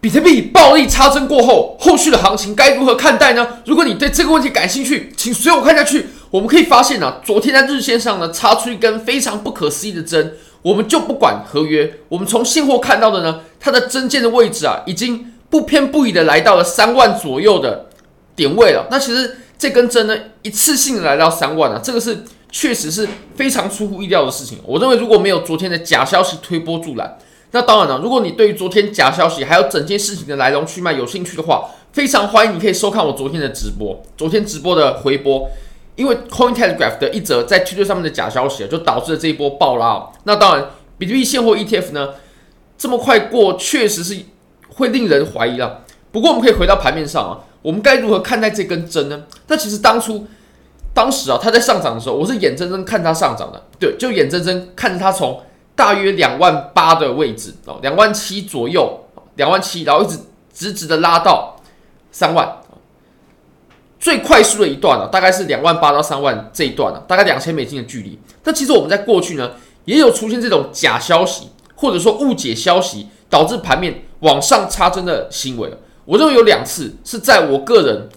[0.00, 3.58] 比特币暴力插针过后，后续的行情该如何看待呢？
[3.66, 6.06] 如果你对这个问题感兴趣，请随我看下去。
[6.30, 10.36] 我们可以发现啊，昨天在日线上呢，插出一根非常不可思议的针。
[10.62, 17.86] 我们就不管合约，我们从现货看到的呢，它的针尖的位置啊，已经不偏不倚的来到了三万左右的
[18.36, 18.86] 点位了。
[18.92, 24.58] 那其实这根针呢，一次性来到三万啊，这个是确实是非常出乎意料的事情。
[24.64, 27.18] 我认为如果没有昨天的假消息推波助澜。
[27.50, 35.48] 那当然了，如果你对于昨天假消息还有整件事情的来龙去脉有兴趣的话，非常欢迎你可以收看我昨天的直播，昨天直播的回播，
[35.96, 40.10] 因为 Cointelegraph 的一则在 T2 上面的假消息啊，就导致了这一波爆拉。
[40.24, 40.66] 那当然，
[40.98, 42.10] 比特币现货 ETF 呢，
[42.76, 44.18] 这么快过，确实是
[44.68, 45.84] 会令人怀疑了。
[46.12, 49.22] 不过我们可以回到盘面上啊，我们该如何看待这根针呢？
[49.46, 50.26] 那其实当初，
[50.92, 55.40] 当时啊，它在上涨的时候，我是眼睁睁看它上涨的，对，就眼睁睁看着它从。
[55.78, 58.98] 大约两万八的位置哦，两万七左右，
[59.36, 60.18] 两万七，然后一直
[60.52, 61.54] 直直的拉到
[62.10, 62.56] 三万，
[64.00, 68.18] 最快速的一段呢，大概是两万八到三万这一段呢，大概两千美金的距离。
[68.42, 69.52] 但其实我们在过去呢，
[69.84, 75.72] 也有出现这种假消息或者说误解消息，导致盘面往上插针的行为。
[76.06, 78.08] 我认为有两次是在我个人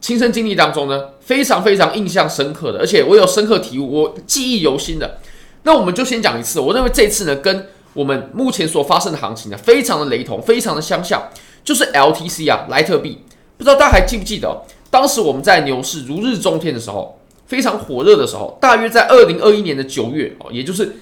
[0.00, 5.18] 亲身经历当中呢，非常非常印象深刻的，而且我有深刻体悟，我记忆犹新的。
[5.66, 11.28] 那我们就先讲一次，我认为这次呢，跟我们目前所发生的行情呢，非常的雷同，非常的相像，
[11.64, 13.20] 就是 LTC 啊，莱特币。
[13.58, 20.94] 不知道大家还记不记得，当时我们在牛市如日中天的时候，非常火热的时候，大约在二零二一年的九月哦，也就是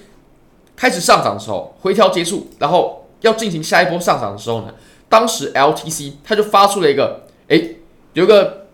[0.75, 4.73] 开始上涨的时候，回调结束，然后要进行下一波上涨的时候呢，
[5.07, 7.75] 当时 LTC 它就发出了一个，诶，
[8.13, 8.65] 有个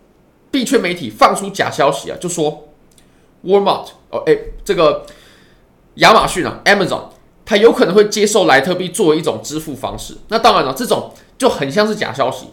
[0.50, 2.68] 币圈媒体放出假消息啊，就说
[3.44, 5.04] Walmart 哦，诶，这个。
[5.96, 7.02] 亚马逊啊，Amazon，
[7.44, 10.16] 它有可能会接受莱特币作为一种支付方式。
[10.28, 12.46] 那当然了，这种就很像是假消息，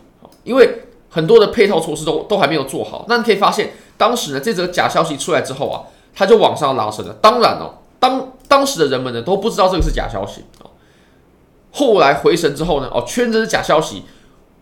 [0.44, 3.06] 因为很多的配套措施都都还没有做好。
[3.08, 7.14] 那你可以发现，当时呢，这则假消息出来之后啊，它就往上拉升了。
[7.22, 10.72] 当然哦，当当时的人们呢都不知道这个是假消息哦。
[11.72, 14.04] 后来回神之后呢，哦，确认这是假消息，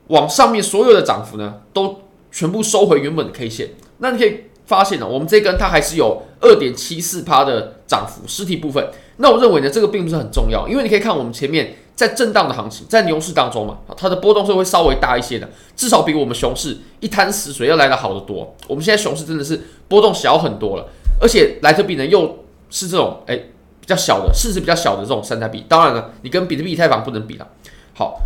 [0.07, 2.01] 往上面所有的涨幅呢都
[2.31, 3.71] 全部收回原本的 K 线。
[3.97, 4.44] 那你可以。
[4.67, 8.85] 发现了，我们这根它还是有二点七四趴的涨幅，实体部分。
[9.17, 18.55] 那我认为呢，这个并不是很重要，因为你可以看我们前面在震荡的行情，在牛市当中嘛，它的波动是会稍微大一些的，至少比我们熊市一滩死水要来的好得多。
[18.67, 20.85] 我们现在熊市真的是波动小很多了，
[21.19, 27.47] 而且莱特币呢又是这种诶比较小的市值比较小的这种山寨币，当然了，你跟比特币、以太坊不能比了。
[27.95, 28.19] 好，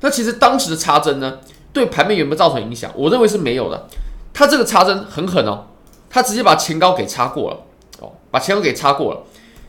[0.00, 1.38] 那其实当时的插针呢，
[1.72, 2.90] 对盘面有没有造成影响？
[2.96, 3.86] 我认为是没有的，
[4.32, 5.66] 它这个插针很狠哦。
[6.14, 7.56] 它直接把前高给插过了，
[8.32, 9.22] 把前高给插过了。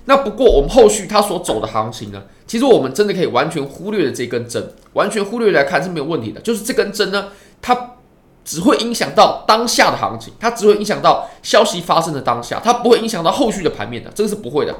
[0.05, 6.41] 那不过我们后续它所走的行情呢，其实我们真的可以完全忽略了这根针，完全忽略来看是没有问题的。
[6.41, 7.27] 就是这根针呢，
[7.61, 7.91] 它
[8.43, 14.75] 只会影响到当下的行情，它只会影响到消息发生的当下，它不会影响到后续的盘面的，这个是不会的。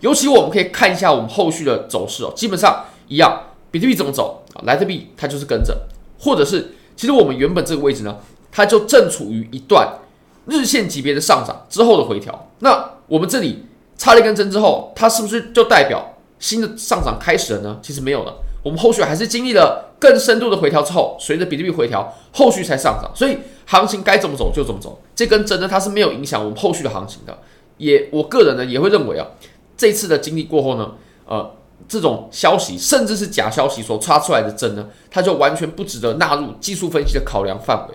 [0.00, 4.60] 尤其我们可以看一下我们后续的走势哦，基本上一样，比特币怎么走啊？
[4.64, 5.74] 莱特币它就是跟着，
[6.18, 8.18] 或者是其实我们原本这个位置呢，
[8.52, 10.00] 它就正处于一段。
[10.48, 13.64] 日线级别的上涨之后的回调，那我们这里
[13.96, 17.78] 插了一根针之后，它是不是就代表新的上涨开始了呢？
[17.82, 23.10] 其实没有了，我们后续还是经历了更深度的回调之后，随着比特币回调，后续才上涨。
[23.14, 27.38] 所以行情该怎么走就怎么走，这根针呢，它是没有影响我们后续的行情的。
[27.78, 29.26] 也我个人呢也会认为啊，
[29.76, 30.92] 这次的经历过后呢，
[31.26, 31.54] 呃，
[31.86, 37.94] 这种消息甚至是假消息所插出来的针呢，它就完全不值得纳入技术分析的考量范围。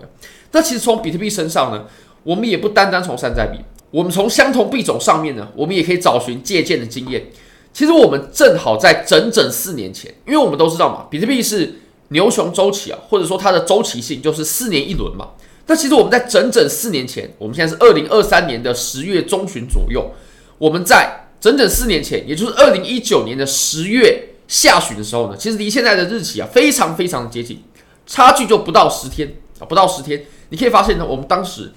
[0.52, 1.84] 那其实从比特币身上呢，
[2.22, 3.58] 我们也不单单从山寨币，
[3.92, 7.30] 我们从相同币种上面呢，我们也可以找寻借鉴的经验。
[7.74, 11.74] 其实我们正好在整整四年前，因为我们都知道嘛，比特币是
[12.08, 15.32] 牛熊周期啊，或者说它的周期性就是四年一轮嘛。
[15.66, 20.10] 那其实我们在整整四年前，我们现在是二零二三年的十月中旬左右，
[20.56, 27.62] 我们在整整四年前，也就是二零一九年的十月下旬的时候呢，其实离现在的日期啊非常非常接近，
[28.06, 31.70] 差距就不到十天啊，不到十天，你可以发现呢，我们当时。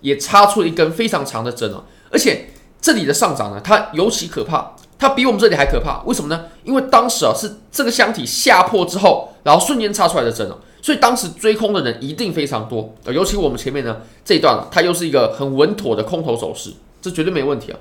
[0.00, 2.50] 也插出了一根非常长的针哦，而且
[2.80, 6.02] 这里的上涨呢，它尤其可怕，它比我们这里还可怕。
[6.04, 6.44] 为什么呢？
[6.64, 12.94] 因为当时啊是这个箱体下破之后，然后瞬间插出来的针哦，所以当时追空的人一定非常多。
[13.06, 16.72] 尤其我们前面呢这一段，它又是一个很稳妥的空头走势，
[17.02, 17.78] 这绝对没问题啊。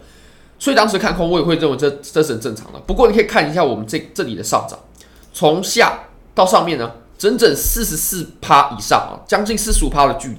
[0.57, 2.79] 所以当时看空，我也会认为这这是很正常的。
[2.87, 4.79] 不过你可以看一下我们这这里的上涨，
[5.33, 10.37] 从下到上面呢，整整四十四趴以上啊，将近四十五趴的距离。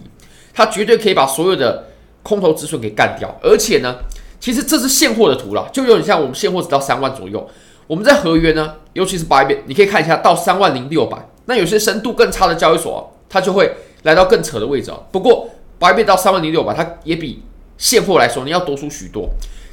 [0.57, 1.89] 它绝对可以把所有的
[2.23, 3.97] 空头止损给干掉，而且呢，
[4.41, 7.47] 其实这是现货的图了，就有点像我们现货只到三万左右。
[7.87, 13.71] 我们在合约呢，尤其是 b y b 你可以看一下到三万零六百，那有些深度更差的交易所，它就会
[14.03, 14.99] 来到更扯的位置啊。
[15.13, 17.43] 不过 b y b 到三万零六百，它也比
[17.77, 19.29] 现货来说你要多出许多。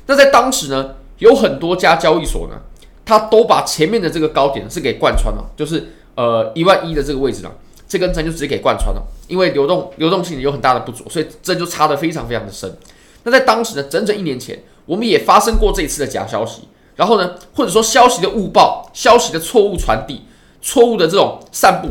[0.06, 2.62] 那在当时呢，有很多家交易所呢，
[3.06, 7.52] 它都把前面的这个高点是给贯穿了，就是呃一万一的这个位置了，
[7.94, 12.76] 这根针就直接给贯穿了，因为流动流动性有很大的不足，所以针就插得非常非常的深。
[13.22, 16.64] 那在当时呢，整整一年前，我们也发生过这一次的假消息，
[16.96, 20.24] 然后呢，或者说消息的误报、消息的错误传递、
[20.60, 21.90] 错误的这种散布，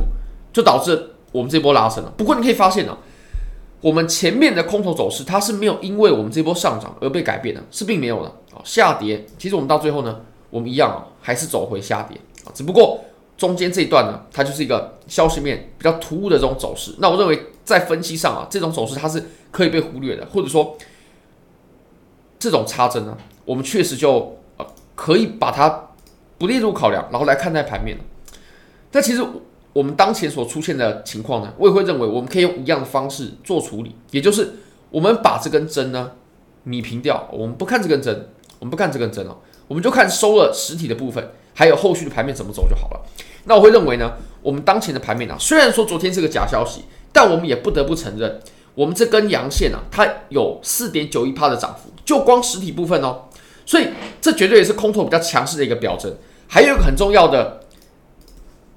[0.52, 2.12] 就导致我们这波拉升了。
[2.16, 2.99] 不过你可以发现呢、
[3.81, 8.58] 我们前面的空头走势它是没有因为我们这波上涨而被改变的，是并没有的啊。
[8.64, 10.20] 下跌，其实我们到最后呢，
[10.50, 12.99] 我们一样啊，还是走回下跌啊，只不过
[13.42, 16.94] 中间这一段呢，它就是一个消息面比较突兀的这种走势。
[16.98, 20.76] 那我认为在分析上啊，这种走势它是可以被忽略的，或者说。
[22.42, 24.66] 这种插针呢，我们确实就呃
[24.96, 25.90] 可以把它
[26.38, 27.96] 不列入考量，然后来看待盘面。
[28.90, 29.24] 但其实
[29.72, 34.54] 我们当前所出现的情况呢，我也会认为我们可以用一样的方式做处理，也就是
[34.90, 36.10] 我们把这根针呢
[36.66, 38.28] 弭平掉，我们不看这根针，
[38.58, 39.36] 我们不看这根针哦，
[39.68, 43.00] 我们就看收了实体的部分，还有后续的盘面怎么走就好了。
[43.44, 44.12] 那我会认为呢，
[44.42, 48.40] 我们当前的盘面啊，虽然说昨天是个假消息，但我们也不得不承认。
[48.74, 53.24] 我们这根阳线啊，它有四点九一趴的涨幅，就光实体部分哦，
[53.66, 53.88] 所以
[54.20, 56.10] 这绝对也是空头比较强势的一个表征。
[56.48, 57.60] 还有一个很重要的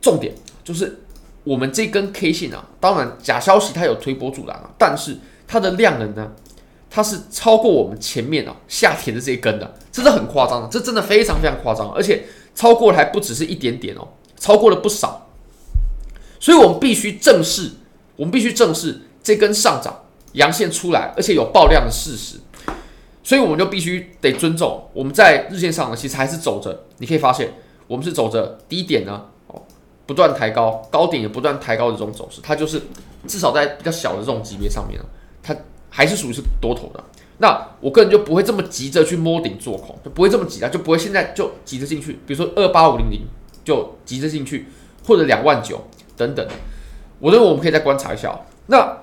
[0.01, 0.33] 重点，
[0.63, 0.99] 就是
[1.43, 5.17] 我们这根 K 线啊，当然假消息它有推波助澜啊，但是
[5.47, 6.31] 它的量能呢，
[6.89, 14.07] 它是超过我们前面啊下跌的这一根的，这是很夸张的，这真的非常非常夸张，而且超过还不只是一点点哦，
[14.45, 15.27] 超过了不少，
[16.39, 17.71] 所以我们必须正视，
[18.15, 19.01] 我们必须正视。
[19.23, 20.01] 这根上涨
[20.33, 22.37] 阳线出来，而且有爆量的事实，
[23.23, 24.87] 所以我们就必须得尊重。
[24.93, 26.83] 我们在日线上呢，其实还是走着。
[26.99, 27.55] 你可以发现，
[27.87, 29.59] 我们是走着低点呢，哦，
[30.05, 32.39] 不断抬高，高点也不断抬高的这种走势。
[32.43, 32.79] 它就是
[33.25, 35.05] 至少在比较小的这种级别上面呢，
[35.41, 35.55] 它
[35.89, 37.03] 还是属于是多头的。
[37.39, 42.19] 那我个人就不会这么急着去摸顶做空，就不会这么急啊，就不会现在就急着进去。
[42.27, 43.21] 比如说二八五零零
[43.65, 44.67] 就急着进去，
[45.05, 45.81] 或者两万九
[46.15, 46.47] 等等。
[47.19, 48.33] 我认为我们可以再观察一下。
[48.67, 48.99] 那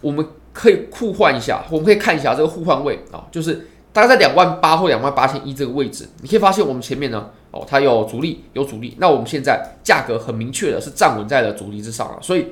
[0.00, 8.96] 我们可以互换一下，我们可以看一下这个互换位啊，就是大概在两万八或两万八千一这个位置，你可以发现我们前面呢，哦，它有阻力，有阻力。
[8.98, 12.48] 那我们现在价格很明确的是站稳在了阻力之上了，所以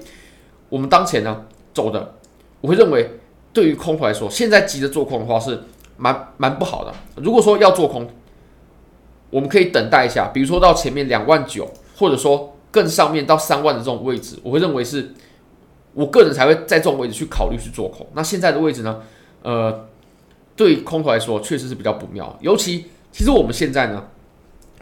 [0.69, 1.44] 我们当前呢
[1.75, 2.14] 走的，
[2.60, 3.19] 我会认为
[3.52, 5.62] 对于空头来说，现在急着做空的话是
[5.96, 6.92] 蛮蛮不好的。
[7.16, 8.08] 如果说要做空，
[9.31, 15.15] 我们可以等待一下，比如说到前面两万九，或者说更上面到三万的这种位置，我会认为是。
[15.93, 18.06] 我个人才会在这种位置去考虑去做空。
[18.15, 19.00] 那现在的位置呢？
[19.43, 19.87] 呃，
[20.55, 22.38] 对空头来说确实是比较不妙。
[22.41, 24.05] 尤其，其实我们现在呢，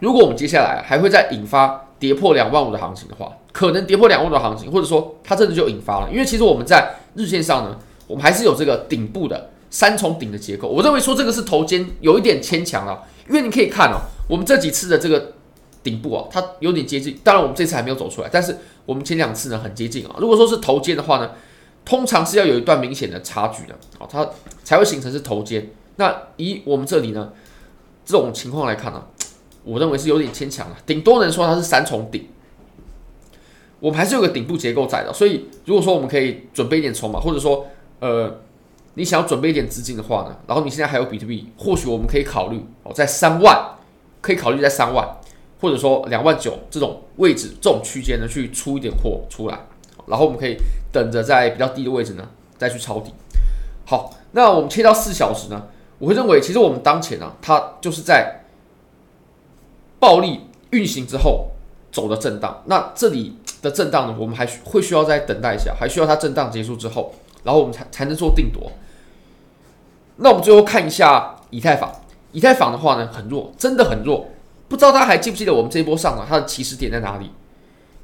[0.01, 6.09] 如果我们接下来还会再引发跌破两万五的行情的话，可能跌破两万的行情，或者说它真的就引发了。
[6.11, 10.67] 因为其实我们在日线上呢，我们还是有这个顶部的三重顶的结构。
[10.67, 13.97] 我认为说这个是头肩有一点牵强了，因为你可以看哦，
[14.29, 15.33] 我们这几次的这个。
[15.81, 17.17] 顶部啊，它有点接近。
[17.23, 18.53] 当然，我们这次还没有走出来，但是
[18.85, 20.13] 我们前两次呢很接近啊。
[20.19, 21.31] 如果说是头肩的话呢，
[21.85, 24.29] 通常是要有一段明显的差距的啊，它
[24.61, 25.69] 才会形成是头肩。
[25.95, 27.31] 那以我们这里呢
[28.03, 29.01] 这种情况来看呢，
[29.63, 32.27] 我认为是有点牵强了，顶多能说它是三重顶。
[33.79, 37.65] 我们还是有个顶部结构在的，所以如果说我们可以准备一点筹码，或者说
[38.01, 38.41] 呃
[38.95, 43.77] 你想要准备一点资金的话呢，然后你现在还有比特币，或许我们可以考虑哦，在三万
[44.29, 45.07] 可以考虑在三万。
[45.61, 49.59] 或者说两万九这种位置，这种区间呢，去出一点货出来，
[50.05, 50.55] 然后我们可以
[50.89, 52.25] 等着在比较低的位置呢，
[52.57, 53.13] 再去抄底。
[53.85, 55.67] 好，那我们切到四小时呢，
[55.97, 58.45] 我会认为其实我们当前呢、啊，它就是在
[59.99, 61.49] 暴力运行之后
[61.91, 62.63] 走的震荡。
[62.67, 68.71] 那这里的震荡呢，我们还需会需要再等待一下，还需要它震荡结束之后，然后我们才才能做定夺。
[70.15, 71.93] 那我们最后看一下以太坊，
[72.31, 74.27] 以太坊的话呢，很弱，真的很弱。
[74.67, 77.31] 不知道大家还记不记得我们这一波上涨，它的起始点在哪里？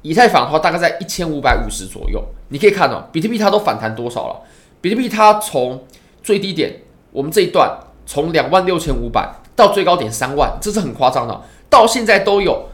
[0.02, 2.24] 以太坊的话，大概在一千五百五十左右。
[2.48, 4.40] 你可以看到，比特币它都反弹多少了？
[4.80, 5.84] 比特币它从
[6.22, 12.68] 最低点，我们这一段从两万六千五百到最高点三万，这是很夸张的，到现在都有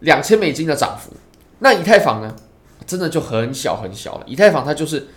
[0.00, 1.12] 两千美金的涨幅。
[1.60, 2.34] 那以太坊呢？
[2.86, 4.22] 真的就很小很小了。
[4.24, 5.08] 以太坊它就是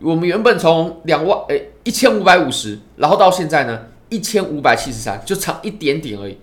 [0.00, 6.36] 我们原本从两万诶一千五百五十，然后到现在呢一千五百七十三，就差一点点而已。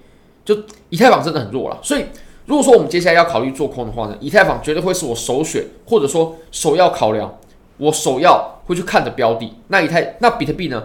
[0.44, 0.58] 就
[0.90, 2.06] 以太坊真的很弱了，所以
[2.46, 7.38] 如果说我们接下来要考虑做空的话呢，以太坊绝对会是我首选，或者说首要考量，
[7.78, 9.54] 我首要会去看的标的。
[9.68, 10.84] 那以太那比特币呢？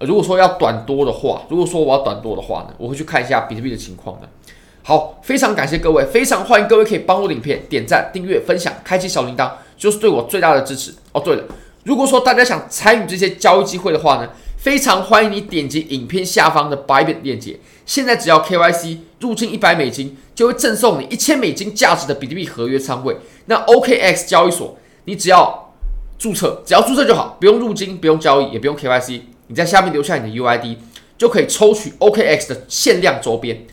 [0.00, 4.28] 如果说要短多的话，如果说我要短多的话呢，我会去看一下比特币的情况的。
[4.82, 10.92] 好，非常感谢各位，非常欢迎各位可以帮我的影片点赞、订阅、分享、开启小铃铛，就是对我最大的支持。
[11.12, 11.44] 哦，对了，
[11.84, 14.30] 如果说大家想参与这些交易机会的话呢，
[14.62, 23.16] 非常欢迎你点击影片下方的 Bybit 链接，现在只要 KYC 入金一百美金，就会赠送你一千美金价值的比特币合约仓位。
[23.46, 25.74] 那 OKX 交易所，你只要
[26.16, 30.76] 注册，只要注册就好，不用入金，不用交易，也不用 KYC，你在下面留下你的 UID，
[31.18, 33.66] 就可以抽取 OKX 的限量周边。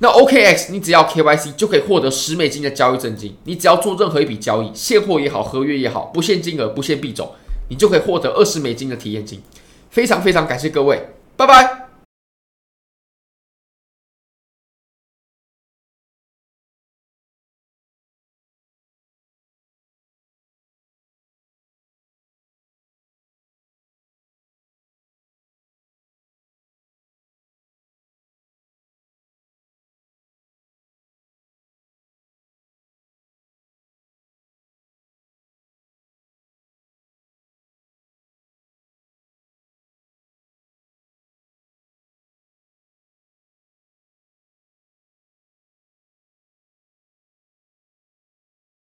[0.00, 3.34] 那 OKX，你只要 KYC 就可以获得十美金的交易赠金。
[3.44, 7.32] 你只要做任何一笔交易，现货也好，合约也好，不限金额，不限币种，
[7.70, 9.40] 你就可以获得二十美金的体验金。
[9.90, 11.79] 非常非常感谢各位，拜拜。